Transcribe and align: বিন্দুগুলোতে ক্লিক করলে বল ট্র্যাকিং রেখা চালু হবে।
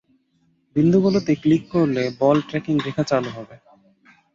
বিন্দুগুলোতে 0.75 1.31
ক্লিক 1.43 1.63
করলে 1.73 2.03
বল 2.19 2.37
ট্র্যাকিং 2.47 2.75
রেখা 2.85 3.03
চালু 3.11 3.29
হবে। 3.37 3.55